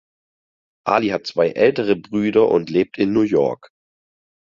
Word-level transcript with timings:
Ali 0.83 1.09
hat 1.09 1.27
zwei 1.27 1.49
ältere 1.49 1.95
Brüder 1.95 2.47
und 2.49 2.71
lebt 2.71 2.97
in 2.97 3.13
New 3.13 3.21
York. 3.21 3.69